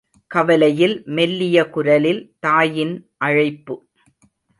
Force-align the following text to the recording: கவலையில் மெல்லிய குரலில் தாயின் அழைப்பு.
கவலையில் 0.31 1.03
மெல்லிய 1.05 1.69
குரலில் 1.69 2.35
தாயின் 2.39 2.95
அழைப்பு. 3.17 3.75